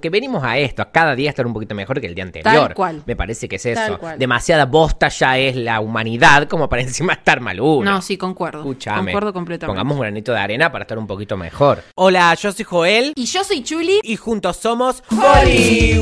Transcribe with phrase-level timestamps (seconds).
[0.00, 2.68] porque venimos a esto, a cada día estar un poquito mejor que el día anterior.
[2.68, 3.02] Tal cual.
[3.04, 3.98] Me parece que es Tal eso.
[3.98, 4.18] cual.
[4.18, 7.90] Demasiada bosta ya es la humanidad como para encima estar mal uno.
[7.90, 8.60] No, sí, concuerdo.
[8.60, 9.12] Escúchame.
[9.12, 9.66] Concuerdo completamente.
[9.66, 11.82] Pongamos un granito de arena para estar un poquito mejor.
[11.96, 14.00] Hola, yo soy Joel Y yo soy Chuli.
[14.02, 16.00] y juntos somos Holly.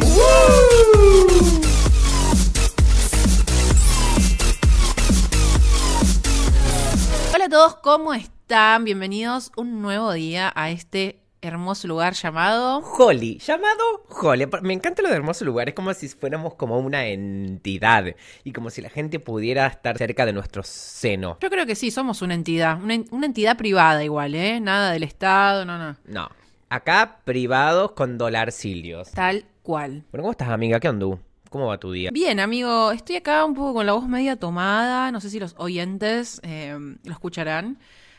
[7.35, 8.85] Hola a todos, ¿cómo están?
[8.85, 12.79] Bienvenidos un nuevo día a este hermoso lugar llamado...
[12.79, 14.46] Holly, llamado Holly.
[14.62, 18.06] Me encanta lo de hermoso lugar, es como si fuéramos como una entidad
[18.45, 21.38] y como si la gente pudiera estar cerca de nuestro seno.
[21.41, 22.83] Yo creo que sí, somos una entidad.
[22.83, 24.61] Una, una entidad privada igual, ¿eh?
[24.61, 25.97] Nada del Estado, no, no.
[26.06, 26.28] No,
[26.69, 29.11] acá privados con dolarcillos.
[29.12, 30.05] Tal cual.
[30.11, 30.80] Bueno, ¿cómo estás, amiga?
[30.80, 31.19] ¿Qué andú?
[31.50, 32.11] ¿Cómo va tu día?
[32.12, 35.11] Bien, amigo, estoy acá un poco con la voz media tomada.
[35.11, 37.78] No sé si los oyentes eh, lo escucharán.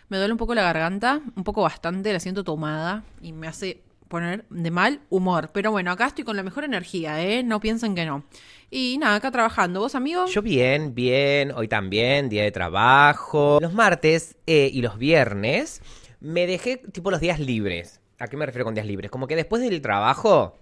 [0.09, 3.83] Me duele un poco la garganta, un poco bastante, la siento tomada y me hace
[4.07, 5.51] poner de mal humor.
[5.53, 7.43] Pero bueno, acá estoy con la mejor energía, ¿eh?
[7.43, 8.23] No piensen que no.
[8.71, 9.79] Y nada, acá trabajando.
[9.79, 10.25] ¿Vos, amigo?
[10.25, 13.59] Yo bien, bien, hoy también, día de trabajo.
[13.61, 15.81] Los martes eh, y los viernes
[16.19, 18.01] me dejé tipo los días libres.
[18.17, 19.11] ¿A qué me refiero con días libres?
[19.11, 20.57] Como que después del trabajo,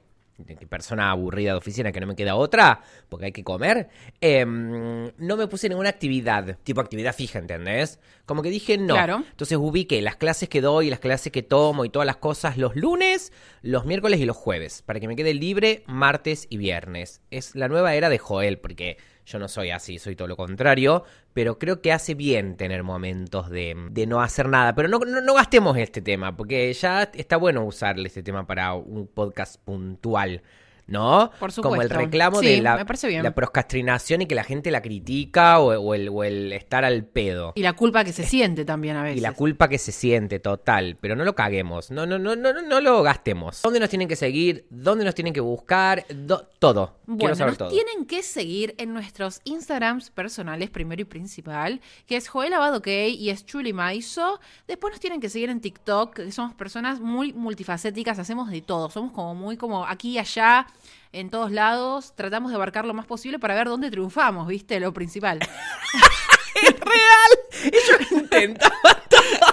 [0.69, 3.89] persona aburrida de oficina que no me queda otra, porque hay que comer,
[4.21, 7.99] em, no me puse ninguna actividad, tipo actividad fija, ¿entendés?
[8.25, 8.94] Como que dije no.
[8.94, 9.23] Claro.
[9.29, 12.75] Entonces ubiqué las clases que doy, las clases que tomo y todas las cosas los
[12.75, 17.22] lunes, los miércoles y los jueves, para que me quede libre martes y viernes.
[17.31, 18.97] Es la nueva era de Joel, porque
[19.28, 23.50] yo no soy así, soy todo lo contrario, pero creo que hace bien tener momentos
[23.50, 24.73] de, de no hacer nada.
[24.73, 28.73] Pero no, no, no gastemos este tema, porque ya está bueno usarle este tema para
[28.73, 30.42] un podcast puntual.
[30.88, 31.31] ¿No?
[31.39, 31.97] Por Como el supuesto.
[31.97, 32.77] reclamo Sí, de la,
[33.21, 37.03] la procrastinación y que la gente la critica o, o el, o el estar al
[37.03, 37.52] pedo.
[37.55, 39.17] Y la culpa que se siente también a veces.
[39.17, 40.97] Y la culpa que se siente, total.
[41.02, 41.91] Pero no lo caguemos.
[41.91, 43.61] No, no, no, no, no, no lo gastemos.
[43.63, 44.66] ¿Dónde nos tienen que seguir?
[44.69, 46.05] ¿Dónde nos tienen que buscar?
[46.09, 46.95] Do- todo.
[47.05, 47.69] Quiero Bueno, saber nos todo.
[47.69, 52.88] tienen que seguir en nuestros Instagrams personales, primero y principal, que es Joel Abad OK
[52.88, 54.39] y es Chuli Maizo.
[54.67, 58.89] Después nos tienen que seguir en TikTok, que somos personas muy multifacéticas, hacemos de todo.
[58.89, 60.67] Somos como muy como aquí y allá,
[61.11, 62.13] en todos lados.
[62.15, 64.79] Tratamos de abarcar lo más posible para ver dónde triunfamos, ¿viste?
[64.79, 65.39] Lo principal.
[67.63, 68.97] Ellos intentaban.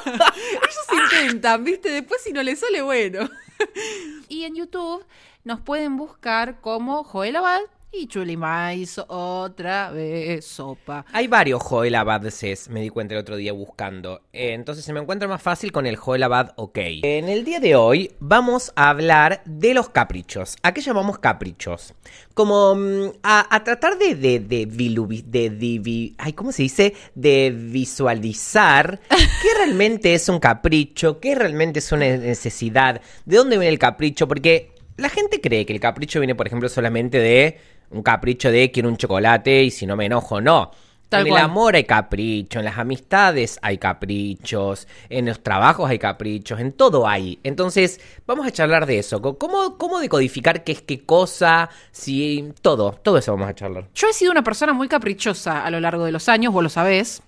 [0.06, 1.90] Ellos intentan, ¿viste?
[1.90, 3.28] Después si no les sale, bueno.
[4.28, 5.04] y en YouTube
[5.44, 7.60] nos pueden buscar como Joel Abad
[7.97, 11.05] y Chuli Maizo otra vez sopa.
[11.12, 14.22] Hay varios Joel Abadses, me di cuenta el otro día buscando.
[14.32, 16.78] Eh, entonces se me encuentra más fácil con el Joel Abad OK.
[17.03, 20.56] En el día de hoy vamos a hablar de los caprichos.
[20.62, 21.94] ¿A qué llamamos caprichos?
[22.34, 26.94] Como mm, a, a tratar de, de, de, de divi- ay, ¿cómo se dice?
[27.15, 33.72] De visualizar qué realmente es un capricho, qué realmente es una necesidad, de dónde viene
[33.72, 37.59] el capricho, porque la gente cree que el capricho viene, por ejemplo, solamente de
[37.91, 40.71] un capricho de quiero un chocolate y si no me enojo, no.
[41.09, 41.41] Tal en cual.
[41.41, 46.72] el amor hay capricho, en las amistades hay caprichos, en los trabajos hay caprichos, en
[46.72, 47.39] todo hay.
[47.43, 49.21] Entonces, vamos a charlar de eso.
[49.21, 51.69] ¿Cómo, cómo decodificar qué es qué cosa?
[51.93, 53.87] Si todo, todo eso vamos a charlar.
[53.95, 56.71] Yo he sido una persona muy caprichosa a lo largo de los años, vos lo
[56.71, 57.22] sabés.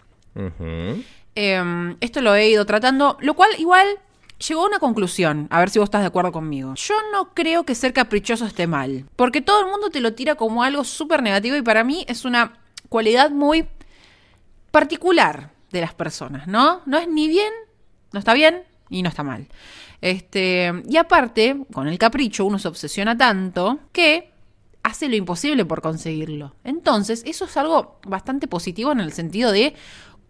[1.35, 3.87] Eh, esto lo he ido tratando, lo cual igual
[4.39, 6.75] llegó a una conclusión, a ver si vos estás de acuerdo conmigo.
[6.75, 10.35] Yo no creo que ser caprichoso esté mal, porque todo el mundo te lo tira
[10.35, 12.59] como algo súper negativo y para mí es una
[12.89, 13.67] cualidad muy
[14.71, 16.83] particular de las personas, ¿no?
[16.87, 17.53] No es ni bien,
[18.13, 19.47] no está bien y no está mal.
[20.01, 24.31] Este, y aparte, con el capricho uno se obsesiona tanto que
[24.83, 26.55] hace lo imposible por conseguirlo.
[26.63, 29.75] Entonces, eso es algo bastante positivo en el sentido de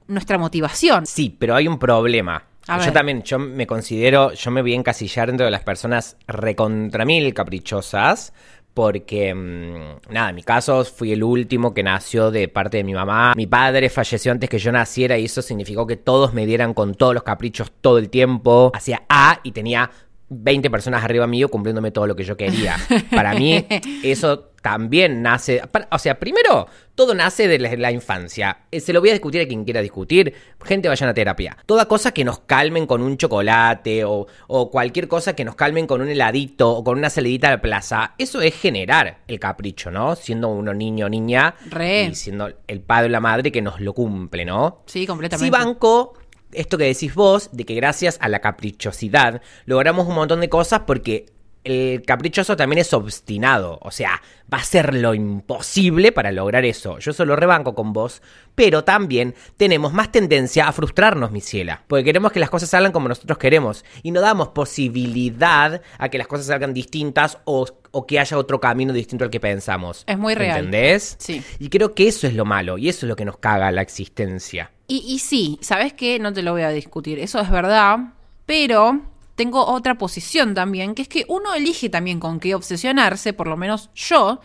[0.07, 1.05] nuestra motivación.
[1.07, 2.45] Sí, pero hay un problema.
[2.69, 2.93] A yo ver.
[2.93, 7.33] también, yo me considero, yo me voy a encasillar dentro de las personas recontra mil
[7.33, 8.33] caprichosas,
[8.75, 12.93] porque, mm, nada, en mi caso fui el último que nació de parte de mi
[12.93, 13.33] mamá.
[13.35, 16.95] Mi padre falleció antes que yo naciera y eso significó que todos me dieran con
[16.95, 18.71] todos los caprichos todo el tiempo.
[18.75, 19.91] Hacía A y tenía
[20.29, 22.77] 20 personas arriba mío cumpliéndome todo lo que yo quería.
[23.15, 23.65] Para mí,
[24.03, 25.63] eso también nace.
[25.93, 26.67] O sea, primero,
[26.97, 28.63] todo nace de la, la infancia.
[28.73, 30.35] Eh, Se lo voy a discutir a quien quiera discutir.
[30.65, 31.57] Gente, vayan a terapia.
[31.67, 35.87] Toda cosa que nos calmen con un chocolate o, o cualquier cosa que nos calmen
[35.87, 39.93] con un heladito o con una salidita a la plaza, eso es generar el capricho,
[39.93, 40.17] ¿no?
[40.17, 42.07] Siendo uno niño o niña Re.
[42.07, 44.83] y siendo el padre o la madre que nos lo cumple, ¿no?
[44.87, 45.47] Sí, completamente.
[45.47, 46.15] Sí banco
[46.53, 50.81] esto que decís vos, de que gracias a la caprichosidad logramos un montón de cosas
[50.87, 51.27] porque
[51.67, 54.23] el caprichoso también es obstinado, o sea,
[54.53, 57.01] va a hacer lo imposible para lograr eso.
[57.01, 58.23] Yo solo rebanco con vos,
[58.55, 62.93] pero también tenemos más tendencia a frustrarnos, mi ciela, porque queremos que las cosas salgan
[62.93, 68.07] como nosotros queremos y no damos posibilidad a que las cosas salgan distintas o, o
[68.07, 70.05] que haya otro camino distinto al que pensamos.
[70.07, 70.59] Es muy real.
[70.59, 71.17] ¿Entendés?
[71.19, 71.43] Sí.
[71.59, 73.83] Y creo que eso es lo malo y eso es lo que nos caga la
[73.83, 74.71] existencia.
[74.87, 76.21] Y, y sí, ¿sabes qué?
[76.21, 77.99] No te lo voy a discutir, eso es verdad,
[78.47, 83.47] pero tengo otra posición también, que es que uno elige también con qué obsesionarse, por
[83.47, 84.41] lo menos yo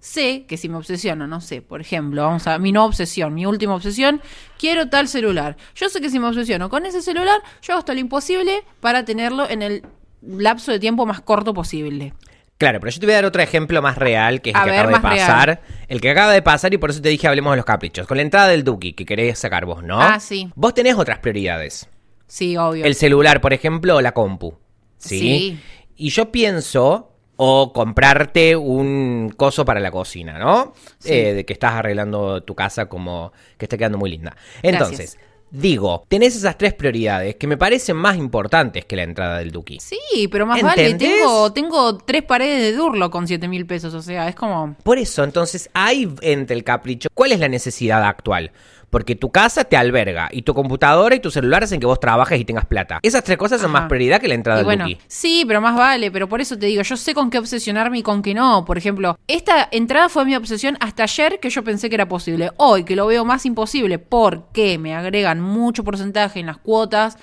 [0.00, 3.44] sé que si me obsesiono, no sé, por ejemplo, vamos a mi no obsesión, mi
[3.44, 4.22] última obsesión,
[4.58, 5.56] quiero tal celular.
[5.74, 9.04] Yo sé que si me obsesiono con ese celular, yo hago hasta lo imposible para
[9.04, 9.82] tenerlo en el
[10.22, 12.14] lapso de tiempo más corto posible.
[12.58, 14.64] Claro, pero yo te voy a dar otro ejemplo más real, que es A el
[14.64, 15.62] que ver, acaba de pasar.
[15.88, 18.06] El que acaba de pasar y por eso te dije hablemos de los caprichos.
[18.06, 20.00] Con la entrada del Duki que querés sacar vos, ¿no?
[20.00, 20.50] Ah, sí.
[20.54, 21.88] Vos tenés otras prioridades.
[22.26, 22.84] Sí, obvio.
[22.84, 24.54] El celular, por ejemplo, o la compu.
[24.98, 25.18] ¿Sí?
[25.18, 25.60] Sí.
[25.96, 30.72] Y yo pienso, o comprarte un coso para la cocina, ¿no?
[30.98, 31.12] Sí.
[31.12, 34.36] Eh, de que estás arreglando tu casa como que está quedando muy linda.
[34.62, 35.18] Entonces, Gracias.
[35.50, 39.78] digo, tenés esas tres prioridades que me parecen más importantes que la entrada del Duki.
[39.80, 44.02] Sí, pero más vale, tengo, tengo tres paredes de Durlo con 7 mil pesos, o
[44.02, 44.74] sea, es como...
[44.82, 47.08] Por eso, entonces, ahí entre el capricho.
[47.14, 48.50] ¿Cuál es la necesidad actual?
[48.96, 52.40] Porque tu casa te alberga y tu computadora y tu celular hacen que vos trabajes
[52.40, 52.98] y tengas plata.
[53.02, 53.80] Esas tres cosas son Ajá.
[53.80, 54.98] más prioridad que la entrada Y del bueno, Duki.
[55.06, 58.02] sí, pero más vale, pero por eso te digo, yo sé con qué obsesionarme y
[58.02, 58.64] con qué no.
[58.64, 62.52] Por ejemplo, esta entrada fue mi obsesión hasta ayer que yo pensé que era posible.
[62.56, 67.18] Hoy que lo veo más imposible porque me agregan mucho porcentaje en las cuotas,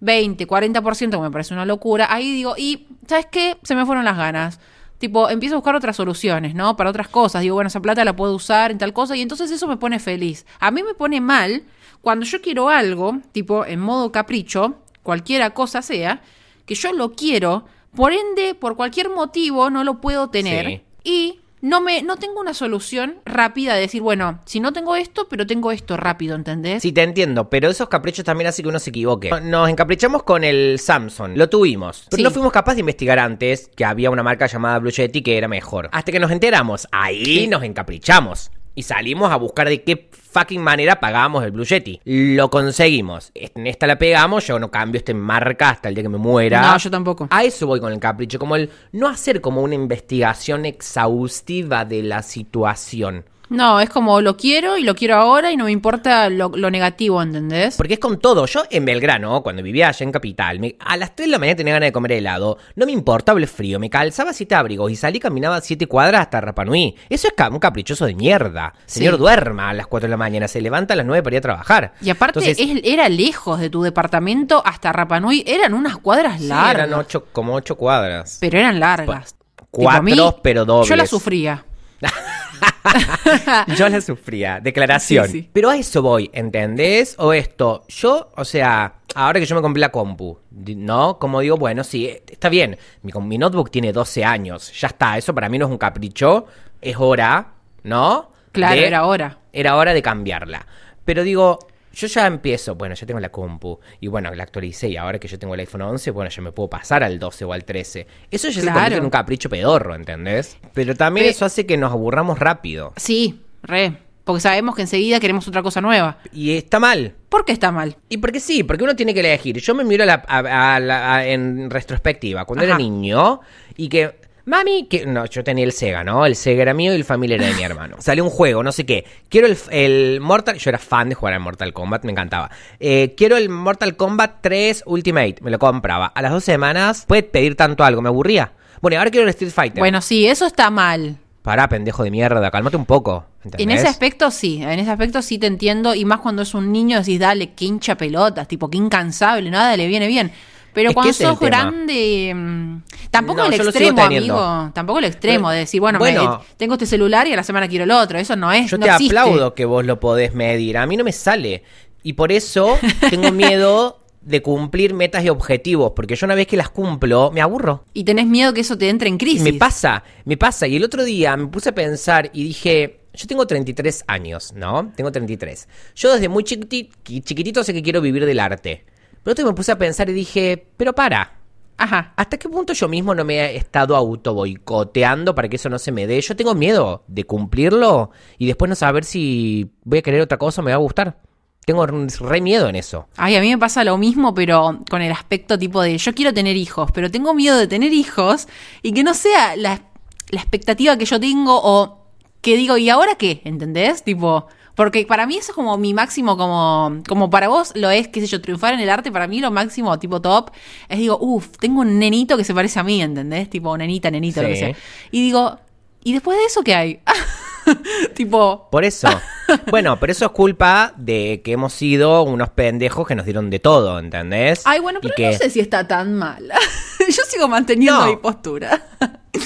[0.00, 2.06] 20, 40%, que me parece una locura.
[2.08, 3.58] Ahí digo, y ¿sabes qué?
[3.64, 4.60] Se me fueron las ganas.
[4.98, 6.76] Tipo, empiezo a buscar otras soluciones, ¿no?
[6.76, 7.42] Para otras cosas.
[7.42, 9.98] Digo, bueno, esa plata la puedo usar en tal cosa y entonces eso me pone
[10.00, 10.44] feliz.
[10.58, 11.62] A mí me pone mal
[12.00, 16.20] cuando yo quiero algo, tipo en modo capricho, cualquiera cosa sea,
[16.66, 17.64] que yo lo quiero,
[17.94, 20.82] por ende, por cualquier motivo no lo puedo tener Sí.
[21.04, 25.28] y no me no tengo una solución rápida de decir, bueno, si no tengo esto,
[25.28, 26.82] pero tengo esto rápido, ¿entendés?
[26.82, 29.30] Sí, te entiendo, pero esos caprichos también hacen que uno se equivoque.
[29.42, 32.22] Nos encaprichamos con el Samsung, lo tuvimos, pero Sí.
[32.22, 35.48] no fuimos capaces de investigar antes que había una marca llamada Blue Yeti que era
[35.48, 35.88] mejor.
[35.92, 38.50] Hasta que nos enteramos, ahí nos encaprichamos.
[38.78, 42.00] Y salimos a buscar de qué fucking manera pagábamos el Blue Yeti.
[42.04, 43.32] Lo conseguimos.
[43.34, 46.62] En esta la pegamos, yo no cambio esta marca hasta el día que me muera.
[46.62, 47.26] No, yo tampoco.
[47.28, 52.04] A eso voy con el capricho, como el no hacer como una investigación exhaustiva de
[52.04, 53.24] la situación.
[53.50, 56.70] No, es como lo quiero y lo quiero ahora y no me importa lo, lo
[56.70, 57.76] negativo, ¿entendés?
[57.76, 58.44] Porque es con todo.
[58.46, 61.56] Yo en Belgrano, cuando vivía allá en Capital, me- a las 3 de la mañana
[61.56, 62.58] tenía ganas de comer helado.
[62.76, 63.78] No me importaba el frío.
[63.78, 66.94] Me calzaba siete abrigos y salí caminaba siete cuadras hasta Rapanui.
[67.08, 68.74] Eso es un caprichoso de mierda.
[68.86, 69.18] Señor, Sí.
[69.20, 70.46] duerma a las 4 de la mañana.
[70.48, 71.94] Se levanta a las 9 para ir a trabajar.
[72.02, 76.48] Y aparte Entonces, es- era lejos de tu departamento hasta Rapanui, eran unas cuadras sí,
[76.48, 76.86] largas.
[76.86, 78.36] eran ocho, como 8 cuadras.
[78.40, 79.34] Pero eran largas.
[79.70, 80.88] Cuatro, pero dobles.
[80.88, 81.64] Yo la sufría.
[83.76, 84.60] Yo la sufría.
[84.60, 85.26] Declaración.
[85.26, 85.50] Sí, sí.
[85.52, 87.14] Pero a eso voy, ¿entendés?
[87.18, 91.18] O esto, yo, o sea, ahora que yo me compré la compu, ¿no?
[91.18, 92.78] Como digo, bueno, sí, está bien.
[93.02, 94.72] Mi, notebook tiene 12 años.
[94.80, 96.46] Ya está, eso para mí no es un capricho.
[96.80, 97.52] Es hora,
[97.82, 98.30] ¿no?
[98.52, 99.38] Claro, De- era hora.
[99.52, 100.66] Era hora de cambiarla.
[101.04, 101.58] Pero digo,
[101.98, 103.78] yo ya empiezo, bueno, ya tengo la compu.
[104.00, 104.88] Y bueno, la actualicé.
[104.88, 107.44] Y ahora que yo tengo el iPhone 11, bueno, ya me puedo pasar al 12
[107.44, 108.06] o al 13.
[108.30, 108.74] Eso ya se Claro.
[108.74, 110.56] convierte en un capricho pedorro, ¿entendés?
[110.74, 112.92] Pero también eso hace que nos aburramos rápido.
[112.96, 113.98] Sí, re.
[114.24, 116.18] Porque sabemos que enseguida queremos otra cosa nueva.
[116.34, 117.14] Y está mal.
[117.30, 117.96] ¿Por qué está mal?
[118.10, 119.58] Y porque sí, porque uno tiene que elegir.
[119.58, 120.76] Yo me miro a la- a-
[121.16, 123.40] a en retrospectiva, cuando era niño,
[123.76, 124.27] y que...
[124.48, 126.24] Mami, que no, yo tenía el Sega, ¿no?
[126.24, 127.96] El Sega era mío y el Family era de mi hermano.
[128.00, 129.04] Salió un juego, no sé qué.
[129.28, 130.56] Quiero el, el Mortal...
[130.56, 132.50] Yo era fan de jugar al Mortal Kombat, me encantaba.
[132.80, 136.06] Eh, quiero el Mortal Kombat 3 Ultimate, me lo compraba.
[136.06, 138.52] A las dos semanas, puede pedir tanto algo, me aburría.
[138.80, 139.80] Bueno, y ahora quiero el Street Fighter.
[139.80, 141.18] Bueno, sí, eso está mal.
[141.42, 143.26] Pará, pendejo de mierda, cálmate un poco.
[143.56, 145.94] En ese aspecto sí, en ese aspecto sí te entiendo.
[145.94, 149.76] Y más cuando es un niño decís, dale, que hincha pelotas, tipo, que incansable, nada
[149.76, 150.32] le viene bien.
[150.78, 154.70] Pero Es cuando sos grande, mm, tampoco No, el extremo, amigo.
[154.72, 156.38] Tampoco el extremo de decir, bueno, Bueno.
[156.38, 158.16] me- tengo este celular y a la semana quiero el otro.
[158.16, 158.70] Eso no es.
[158.70, 159.18] Yo no te existe.
[159.18, 160.78] aplaudo que vos lo podés medir.
[160.78, 161.64] A mí no me sale.
[162.04, 162.78] Y por eso
[163.10, 165.94] tengo miedo de cumplir metas y objetivos.
[165.96, 167.84] Porque yo una vez que las cumplo, me aburro.
[167.92, 169.42] Y tenés miedo que eso te entre en crisis.
[169.42, 170.68] me pasa, me pasa.
[170.68, 174.92] Y el otro día me puse a pensar y dije, yo tengo 33 años, ¿no?
[174.94, 175.66] Tengo 33.
[175.96, 176.90] Yo desde muy chiquiti-
[177.24, 178.84] chiquitito sé que quiero vivir del arte.
[179.22, 181.38] Pero otro me puse a pensar y dije, pero para.
[181.76, 182.12] Ajá.
[182.16, 185.78] ¿Hasta qué punto yo mismo no me he estado auto boicoteando para que eso no
[185.78, 186.20] se me dé?
[186.20, 190.60] Yo tengo miedo de cumplirlo y después no saber si voy a querer otra cosa
[190.60, 191.18] o me va a gustar.
[191.64, 193.06] tengo re miedo en eso.
[193.16, 196.34] Ay, a mí me pasa lo mismo, pero con el aspecto tipo de yo quiero
[196.34, 198.48] tener hijos, pero tengo miedo de tener hijos
[198.82, 199.82] y que no sea la,
[200.30, 202.06] la expectativa que yo tengo o
[202.40, 203.40] que digo, ¿y ahora qué?
[203.44, 204.02] ¿Entendés?
[204.02, 204.46] Tipo,
[204.78, 208.20] porque para mí eso es como mi máximo, como, como para vos lo es, qué
[208.20, 210.52] sé yo, triunfar en el arte, para mí lo máximo, tipo top,
[210.88, 213.50] es digo, uff, tengo un nenito que se parece a mí, ¿entendés?
[213.50, 214.76] Tipo, nenita, nenito, lo que sea.
[215.10, 215.58] Y digo,
[216.04, 217.00] ¿y después de eso qué hay?
[218.14, 219.08] tipo, Por eso.
[219.70, 223.58] bueno, pero eso es culpa de que hemos sido unos pendejos que nos dieron de
[223.58, 224.62] todo, ¿entendés?
[224.64, 226.48] ay, bueno, Y pero que- no sé si está tan mal.
[227.08, 228.06] yo sigo manteniendo No.
[228.06, 228.86] mi postura.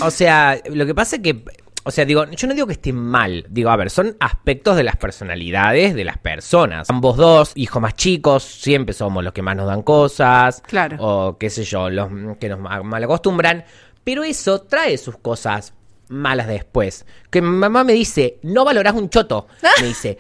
[0.02, 1.42] O sea, lo que pasa es que,
[1.84, 3.46] o sea, digo, yo no digo que esté mal.
[3.50, 6.88] Digo, a ver, son aspectos de las personalidades de las personas.
[6.90, 10.62] Ambos dos, hijos más chicos, siempre somos los que más nos dan cosas.
[10.66, 10.96] Claro.
[11.00, 12.08] O qué sé yo, los
[12.38, 13.64] que nos ma- mal acostumbran.
[14.04, 15.74] Pero eso trae sus cosas
[16.08, 17.06] malas después.
[17.30, 19.46] Que mi mamá me dice, no valorás un choto.
[19.80, 20.18] Me dice,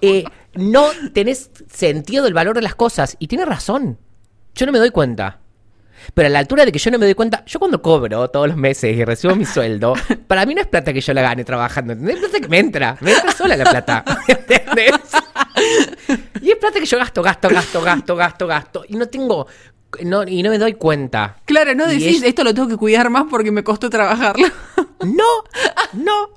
[0.00, 3.16] "Eh, no tenés sentido del valor de las cosas.
[3.18, 3.98] Y tiene razón.
[4.54, 5.40] Yo no me doy cuenta.
[6.12, 8.48] Pero a la altura de que yo no me doy cuenta, yo cuando cobro todos
[8.48, 9.94] los meses y recibo mi sueldo,
[10.26, 12.16] para mí no es plata que yo la gane trabajando, ¿entendés?
[12.16, 14.92] Es plata que me entra, me entra sola la plata, ¿entendés?
[16.42, 19.46] Y es plata que yo gasto, gasto, gasto, gasto, gasto, gasto, y no tengo,
[20.02, 21.36] no, y no me doy cuenta.
[21.44, 24.46] Claro, no decís, es- esto lo tengo que cuidar más porque me costó trabajarlo.
[25.04, 25.24] No,
[25.94, 26.30] no.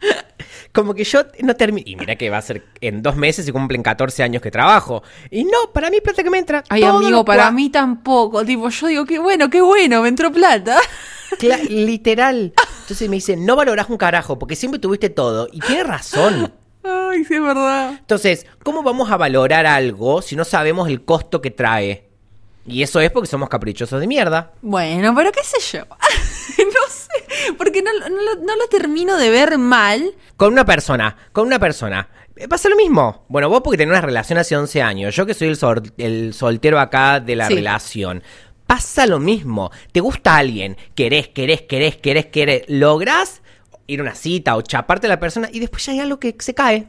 [0.74, 1.84] Como que yo no termino.
[1.88, 5.04] Y mira que va a ser en dos meses y cumplen 14 años que trabajo.
[5.30, 6.64] Y no, para mí plata que me entra.
[6.68, 8.44] Ay, todo amigo, para mí tampoco.
[8.44, 10.76] Tipo, yo digo, qué bueno, qué bueno, me entró plata.
[11.38, 12.52] Cla- literal.
[12.80, 15.48] Entonces me dice, no valorás un carajo porque siempre tuviste todo.
[15.52, 16.52] Y tiene razón.
[16.82, 17.90] Ay, sí, es verdad.
[18.00, 22.08] Entonces, ¿cómo vamos a valorar algo si no sabemos el costo que trae?
[22.66, 24.52] Y eso es porque somos caprichosos de mierda.
[24.60, 25.84] Bueno, pero qué sé yo.
[26.58, 26.83] no
[27.58, 30.12] porque no, no lo- no lo termino de ver mal.
[30.36, 32.08] Con una persona, con una persona.
[32.36, 33.24] eh, Pasa lo mismo.
[33.28, 35.14] Bueno, vos porque tenés una relación hace 11 años.
[35.14, 37.54] Yo que soy el, sol- el soltero acá de la Sí.
[37.54, 38.22] relación.
[38.66, 39.70] Pasa lo mismo.
[39.92, 40.76] Te gusta alguien.
[40.94, 42.62] Querés, querés, querés, querés, querés.
[42.68, 43.42] Lográs
[43.86, 46.34] ir a una cita o chaparte a la persona y después ya hay algo que
[46.38, 46.88] se cae.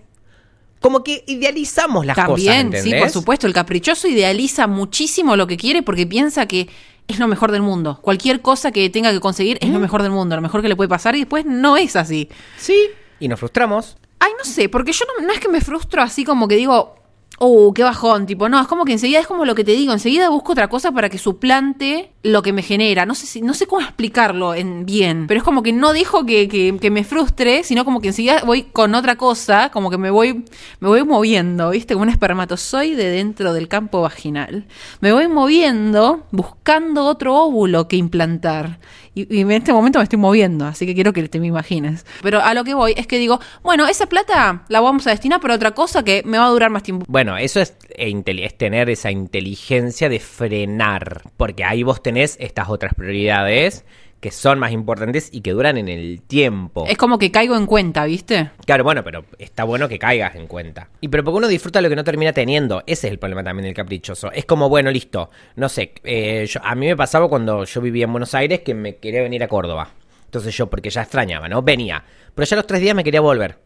[0.79, 3.47] Como que idealizamos las cosas, También, sí, por supuesto.
[3.47, 6.69] El caprichoso idealiza muchísimo lo que quiere porque piensa que
[7.07, 8.00] es lo mejor del mundo.
[8.01, 10.75] Cualquier cosa que tenga que conseguir es lo mejor del mundo, lo mejor que le
[10.75, 12.29] puede pasar y después no es así.
[12.57, 12.89] Sí.
[13.19, 13.97] Y nos frustramos.
[14.19, 16.95] Ay, no sé, porque yo no, no es que me frustro así como que digo,
[17.39, 19.93] oh, qué bajón, tipo, no, es como que enseguida es como lo que te digo,
[19.93, 23.05] enseguida busco otra cosa para que suplante lo que me genera.
[23.05, 26.25] No sé si, no sé cómo explicarlo en bien, pero es como que no dejo
[26.25, 30.10] que, que- me frustre, sino como que enseguida voy con otra cosa, como que me
[30.10, 30.46] voy,
[30.79, 31.94] me voy moviendo, ¿viste?
[31.94, 34.65] Como un espermatozoide dentro del campo vaginal.
[35.01, 38.79] Me voy moviendo buscando otro óvulo que implantar.
[39.13, 42.05] Y, y en este momento me estoy moviendo, así que quiero que te me imagines.
[42.22, 45.39] Pero a lo que voy es que digo, bueno, esa plata la vamos a destinar
[45.39, 47.05] para otra cosa que me va a durar más tiempo.
[47.08, 51.21] Bueno, eso es, intel- es tener esa inteligencia de frenar.
[51.37, 53.85] Porque ahí vos tenés estas otras prioridades
[54.21, 56.85] que son más importantes y que duran en el tiempo.
[56.87, 58.49] Es como que caigo en cuenta, ¿viste?
[58.65, 60.89] Claro, bueno, pero está bueno que caigas en cuenta.
[60.99, 62.81] Y pero porque uno disfruta lo que no termina teniendo.
[62.87, 64.31] Ese es el problema también del caprichoso.
[64.31, 65.29] Es como, bueno, listo.
[65.57, 68.73] No sé, eh, yo- a mí me pasaba cuando yo vivía en Buenos Aires que
[68.73, 69.89] me quería venir a Córdoba.
[70.25, 71.61] Entonces yo, porque ya extrañaba, ¿no?
[71.61, 72.03] Venía.
[72.33, 73.59] Pero ya los tres días me quería volver.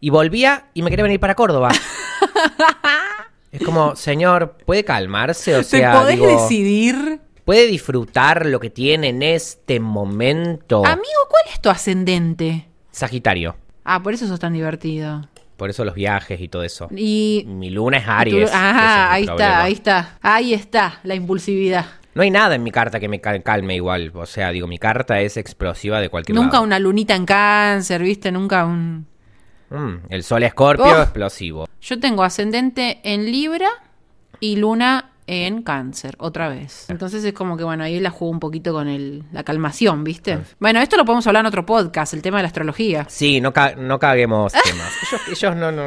[0.00, 1.70] Y volvía y me quería venir para Córdoba.
[3.52, 5.56] es como, señor, ¿puede calmarse?
[5.56, 7.20] O sea, ¿Te podés digo, decidir?
[7.44, 10.84] ¿puede disfrutar lo que tiene en este momento?
[10.84, 12.68] Amigo, ¿cuál es tu ascendente?
[12.90, 13.56] Sagitario.
[13.84, 15.28] Ah, por eso sos tan divertido.
[15.56, 16.88] Por eso los viajes y todo eso.
[16.94, 17.44] Y...
[17.46, 18.48] Mi luna es Aries.
[18.50, 19.48] es mi ahí problema.
[19.50, 20.18] está, ahí está.
[20.20, 21.86] Ahí está, la impulsividad.
[22.14, 24.10] No hay nada en mi carta que me cal- calme igual.
[24.14, 26.64] O sea, digo, mi carta es explosiva de cualquier Nunca lado.
[26.64, 28.32] una lunita en cáncer, ¿viste?
[28.32, 29.06] Nunca un...
[29.70, 31.02] Mm, el sol escorpio, Oh.
[31.02, 31.68] explosivo.
[31.80, 33.68] Yo tengo ascendente en Libra
[34.40, 36.86] y luna en Cáncer, otra vez.
[36.88, 40.38] Entonces es como que, bueno, ahí la juego un poquito con el, la calmación, ¿viste?
[40.60, 43.06] Bueno, esto lo podemos hablar en otro podcast, el tema de la astrología.
[43.08, 44.92] Sí, no, ca- no caguemos temas.
[45.02, 45.86] Ellos, ellos no, no.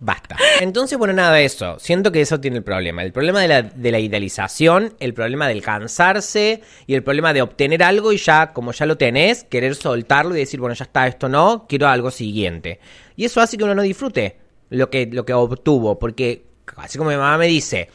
[0.00, 0.36] Basta.
[0.60, 1.76] Entonces, bueno, nada de eso.
[1.80, 3.02] Siento que eso tiene el problema.
[3.02, 7.42] El problema de la, de la idealización, el problema del cansarse y el problema de
[7.42, 11.08] obtener algo y ya, como ya lo tenés, querer soltarlo y decir, bueno, ya está,
[11.08, 12.78] esto no, quiero algo siguiente.
[13.18, 14.38] Y eso hace que uno no disfrute
[14.70, 16.44] lo que, lo que obtuvo, porque
[16.76, 17.88] así como mi mamá me dice,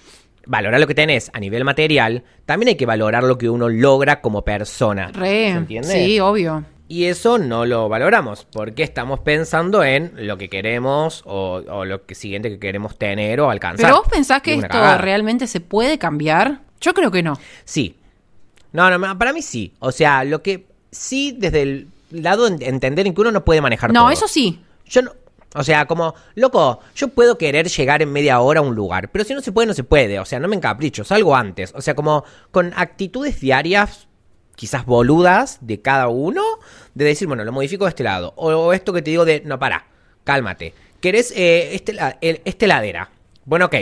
[0.45, 4.19] valora lo que tenés a nivel material, también hay que valorar lo que uno logra
[4.19, 5.07] como persona.
[5.13, 5.87] ¿Se Re, entiende?
[5.87, 6.65] sí, obvio.
[6.89, 12.05] Y eso no lo valoramos, porque estamos pensando en lo que queremos o, o lo
[12.05, 13.85] que siguiente que queremos tener o alcanzar.
[13.85, 14.97] Pero vos pensás que esto cagada.
[14.97, 16.63] realmente se puede cambiar?
[16.81, 17.39] Yo creo que no.
[17.63, 17.95] Sí.
[18.73, 19.73] No, no, para mí sí.
[19.79, 23.61] O sea, lo que sí desde el lado de entender en que uno no puede
[23.61, 24.09] manejar No, todo.
[24.11, 24.59] eso sí.
[24.85, 25.11] Yo no,
[25.55, 29.23] O sea, como, loco, yo puedo querer llegar en media hora a un lugar, pero
[29.23, 30.19] si no se puede, no se puede.
[30.19, 31.71] O sea, no me encapricho, salgo antes.
[31.75, 34.07] O sea, como con actitudes diarias,
[34.55, 36.41] quizás boludas de cada uno,
[36.95, 38.33] de decir, bueno, lo modifico de este lado.
[38.35, 39.85] O esto que te digo de, no, para,
[40.23, 40.73] cálmate.
[40.99, 43.09] ¿Querés eh, este, el- este heladera?
[43.45, 43.75] Bueno, ok.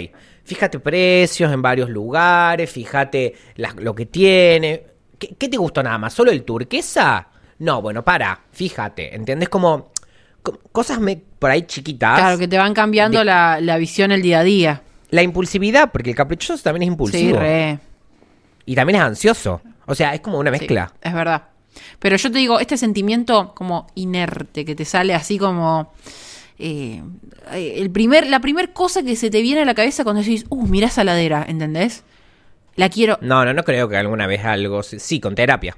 [0.44, 3.36] Fíjate precios en varios lugares, fíjate
[3.78, 4.88] lo que tiene.
[5.20, 6.14] ¿Qué, qué te gustó nada más?
[6.14, 7.28] ¿Solo el turquesa?
[7.60, 9.16] No, bueno, para, fíjate.
[9.16, 9.50] ¿Entendés?
[9.50, 10.01] Como co-
[10.72, 12.20] cosas me- por ahí chiquitas.
[12.20, 14.82] Claro, que te van cambiando De- la, la visión el día a día.
[15.10, 17.40] La impulsividad, porque el caprichoso también es Sí, impulsivo.
[17.40, 17.80] re.
[18.66, 19.62] Y también es ansioso.
[19.86, 20.94] O sea, es como una Sí, mezcla.
[21.02, 21.44] es verdad.
[22.00, 25.92] Pero yo te digo, este sentimiento como inerte, que te sale así como...
[26.60, 27.02] eh,
[27.54, 30.68] el primer, la primer cosa que se te viene a la cabeza cuando decís, uh,
[30.68, 32.04] mirá esa ladera, ¿entendés?
[32.76, 33.18] La quiero...
[33.22, 34.84] No, no, no creo que alguna vez algo...
[34.84, 35.76] Sí, con terapia.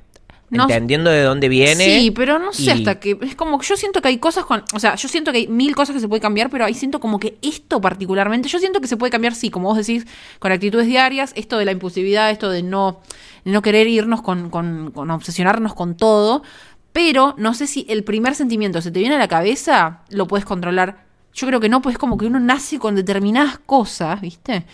[0.58, 1.84] No- Entendiendo de dónde viene.
[2.00, 3.18] Sí, pero no sé y- hasta que.
[3.22, 4.64] Es como que yo siento que hay cosas con.
[4.74, 7.00] O sea, yo siento que hay mil cosas que se puede cambiar, pero ahí siento
[7.00, 8.48] como que esto particularmente.
[8.50, 10.06] Yo siento que se puede cambiar, sí, como vos decís,
[10.40, 11.32] con actitudes diarias.
[11.36, 13.02] Esto de la impulsividad, esto de no,
[13.46, 16.44] no querer irnos con, con, con obsesionarnos con todo.
[16.92, 20.46] Pero no sé si el primer sentimiento se te viene a la cabeza, lo puedes
[20.46, 21.06] controlar.
[21.34, 24.66] Yo creo que no, pues es como que uno nace con determinadas cosas, ¿viste?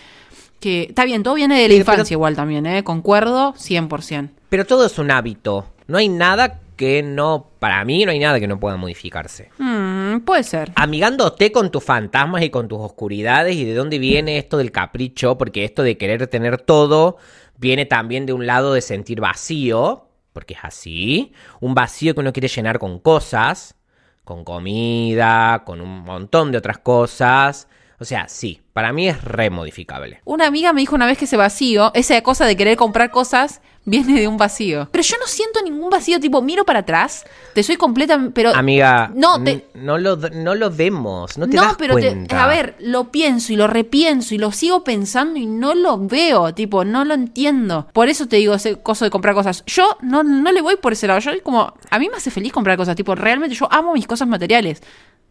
[0.60, 2.84] Que está bien, todo viene de la pero- infancia igual también, ¿eh?
[2.84, 4.32] Concuerdo 100%.
[4.50, 5.74] Pero todo es un hábito.
[5.88, 7.51] No hay nada que no...
[7.60, 9.50] Para mí no hay nada que no pueda modificarse.
[9.58, 10.72] Mm, puede ser.
[10.75, 15.38] amigándote con tus fantasmas y con tus oscuridades y de dónde viene esto del capricho,
[15.38, 17.18] porque esto de querer tener todo
[17.58, 22.34] viene también de un lado de sentir vacío, porque es así, un vacío que uno
[22.34, 23.75] quiere llenar con cosas,
[24.24, 27.68] con comida, con un montón de otras cosas.
[28.01, 30.22] O sea, sí, para mí es remodificable.
[30.24, 33.62] Una amiga me dijo una vez que ese vacío, esa cosa de querer comprar cosas,
[33.84, 34.88] viene de un vacío.
[34.91, 38.56] Pero yo no siento ningún vacío, tipo, miro para atrás, te soy completa, pero...
[38.56, 42.48] Amiga, No, te- no, lo, no lo vemos, no te no, das pero te- a
[42.48, 46.86] ver, lo pienso y lo repienso y lo sigo pensando y no lo veo, tipo,
[46.86, 47.88] no lo entiendo.
[47.91, 49.63] Por eso te digo ese coso de comprar cosas.
[49.65, 51.20] Yo no, no le voy por ese lado.
[51.20, 54.27] Yo como, a mí me hace feliz comprar cosas, tipo, realmente yo amo mis cosas
[54.27, 54.82] materiales.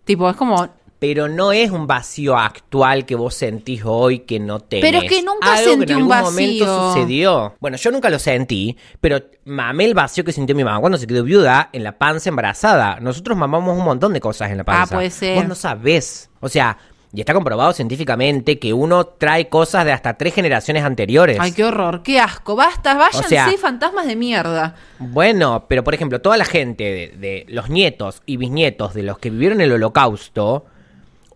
[0.05, 0.69] Tipo, es como,
[1.01, 4.85] Pero no es un vacío actual que vos sentís hoy que no tenés.
[4.85, 6.93] Pero es que nunca Algo sentí que en un algún momento vacío.
[6.93, 7.55] sucedió.
[7.61, 11.07] Bueno, yo nunca lo sentí, pero mamé el vacío que sintió mi mamá cuando se
[11.07, 12.99] quedó viuda en la panza embarazada.
[13.01, 14.95] Nosotros mamamos un montón de cosas en la panza.
[14.95, 15.37] Ah, puede ser.
[15.37, 16.31] Vos no sabés.
[16.41, 16.77] O sea,
[17.13, 21.39] y está comprobado científicamente que uno trae cosas de hasta tres generaciones anteriores.
[21.41, 24.75] ay, qué horror, qué asco, basta, váyanse sea- fantasmas de mierda.
[24.99, 29.19] Bueno, pero por ejemplo, toda la gente de, de los nietos y bisnietos de los
[29.21, 30.67] que vivieron el holocausto,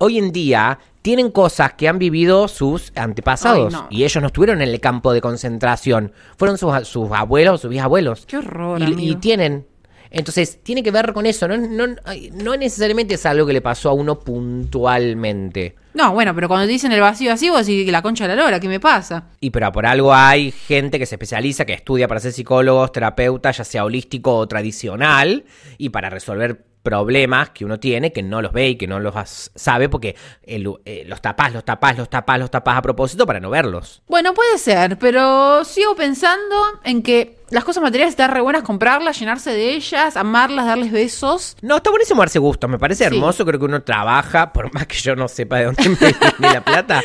[0.02, 3.72] hoy en día tienen cosas que han vivido sus antepasados.
[3.72, 3.88] Ay, no.
[3.88, 6.12] Y ellos no estuvieron en el campo de concentración.
[6.36, 8.26] Fueron sus, sus abuelos, sus bisabuelos.
[8.26, 9.64] Qué horror, Y, tienen.
[10.10, 11.46] Entonces, tiene que ver con eso.
[11.46, 11.94] No, no,
[12.32, 15.76] no necesariamente es algo que le pasó a uno puntualmente.
[15.94, 18.42] No, bueno, pero cuando te dicen el vacío así, vos decís la concha de la
[18.42, 19.28] lora, ¿qué me pasa?
[19.40, 23.58] Y pero por algo hay gente que se especializa, que estudia para ser psicólogos, terapeutas,
[23.58, 25.44] ya sea holístico o tradicional,
[25.78, 29.14] y para resolver problemas que uno tiene, que no los ve y que no los
[29.55, 33.40] sabe, porque el- eh, los tapás, los tapás, los tapás, los tapás a propósito para
[33.40, 34.03] no verlos.
[34.09, 39.18] Bueno, puede ser, pero sigo pensando en que las cosas materiales están re buenas comprarlas,
[39.18, 41.56] llenarse de ellas, amarlas, darles besos.
[41.62, 43.14] No, está buenísimo darse gusto, me parece Sí.
[43.14, 45.96] hermoso, creo que uno trabaja, por más que yo no sepa de dónde me
[46.38, 47.02] viene la plata,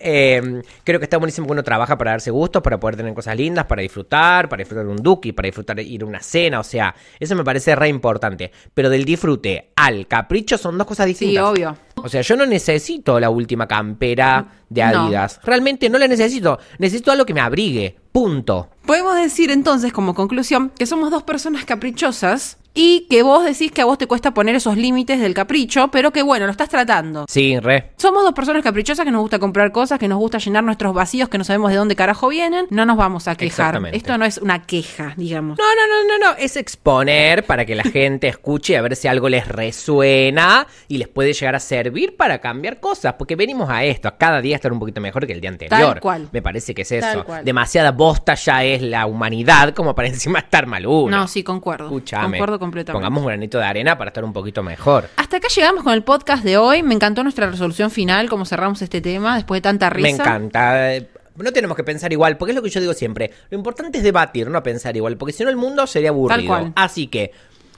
[0.00, 3.36] eh, creo que está buenísimo que uno trabaja para darse gustos, para poder tener cosas
[3.36, 6.60] lindas, para disfrutar, para disfrutar de un duki, para disfrutar de ir a una cena,
[6.60, 11.06] o sea, eso me parece re importante, pero del disfrute al capricho son dos cosas
[11.06, 11.34] distintas.
[11.34, 11.76] Sí, obvio.
[12.02, 15.04] O sea, yo no necesito la última campera de No.
[15.04, 18.68] Adidas, realmente no la necesito, necesito algo que me abrigue, punto.
[18.86, 23.82] Podemos decir entonces, como conclusión, que somos dos personas caprichosas y que vos decís que
[23.82, 27.24] a vos te cuesta poner esos límites del capricho, pero que bueno, lo estás tratando.
[27.28, 27.90] Sí, re.
[27.96, 31.28] Somos dos personas caprichosas que nos gusta comprar cosas, que nos gusta llenar nuestros vacíos,
[31.28, 32.66] que no sabemos de dónde carajo vienen.
[32.70, 33.48] No nos vamos a quejar.
[33.48, 33.96] Exactamente.
[33.96, 35.58] Esto no es una queja, digamos.
[35.58, 36.38] No, no, no, no, no.
[36.38, 40.98] Es exponer para que la gente escuche y a ver si algo les resuena y
[40.98, 43.14] les puede llegar a servir para cambiar cosas.
[43.14, 45.94] Porque venimos a esto, a cada día estar un poquito mejor que el día anterior.
[45.94, 46.28] Tal cual.
[46.30, 47.24] Me parece que es Tal eso.
[47.24, 47.44] cual.
[47.44, 51.16] Demasiada bosta ya es la humanidad como para encima estar mal uno.
[51.16, 51.86] No, sí, concuerdo.
[51.86, 52.38] Escúchame.
[52.38, 52.92] Concuerdo completamente.
[53.02, 55.08] Pongamos un granito de arena para estar un poquito mejor.
[55.16, 56.82] Hasta acá llegamos con el podcast de hoy.
[56.82, 60.08] Me encantó nuestra resolución final, cómo cerramos este tema después de tanta risa.
[60.08, 60.94] Me encanta.
[60.94, 63.30] Eh, No tenemos que pensar igual, porque es lo que yo digo siempre.
[63.50, 66.48] Lo importante es debatir, no pensar igual, porque si no el mundo sería aburrido.
[66.48, 66.72] cual.
[66.74, 67.30] Así que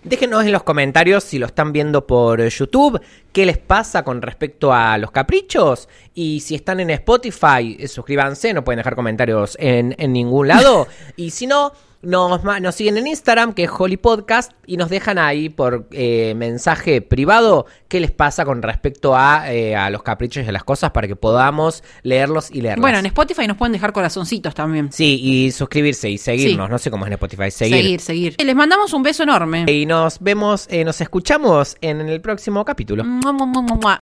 [0.03, 2.99] déjenos en los comentarios si lo están viendo por YouTube,
[3.33, 5.91] qué les pasa con respecto a los caprichos.
[6.15, 10.87] Y si están en Spotify, eh, suscríbanse, no pueden dejar comentarios en, en ningún lado.
[11.17, 11.73] y si no,
[12.03, 16.35] nos, nos siguen en Instagram, que es Holy Podcast, y nos dejan ahí por eh,
[16.37, 20.65] mensaje privado qué les pasa con respecto a, eh, a los caprichos y a las
[20.65, 22.83] cosas para que podamos leerlos y leerlos.
[22.83, 24.93] Bueno, en Spotify nos pueden dejar corazoncitos también.
[24.93, 26.67] Sí, y suscribirse y seguirnos.
[26.67, 26.73] Sí.
[26.73, 27.51] No sé cómo es en Spotify.
[27.51, 27.77] Seguir.
[27.77, 28.37] seguir, seguir.
[28.43, 29.67] Les mandamos un beso enorme.
[29.69, 33.05] Y nos vemos, eh, nos escuchamos en el próximo capítulo.
[33.05, 34.10] Mua, mua, mua.